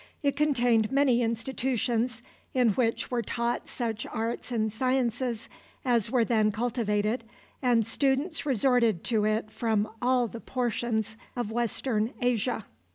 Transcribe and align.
It 0.23 0.35
contained 0.35 0.91
many 0.91 1.21
institutions 1.21 2.23
in 2.55 2.69
which 2.69 3.11
were 3.11 3.21
taught 3.21 3.67
such 3.67 4.07
arts 4.07 4.51
and 4.51 4.73
sciences 4.73 5.47
as 5.85 6.09
were 6.09 6.25
then 6.25 6.51
cultivated, 6.51 7.23
and 7.61 7.85
students 7.85 8.43
resorted 8.43 9.03
to 9.03 9.25
it 9.25 9.51
from 9.51 9.87
all 10.01 10.27
the 10.27 10.41
portions 10.41 11.17
of 11.35 11.51
Western 11.51 12.15
Asia. 12.19 12.65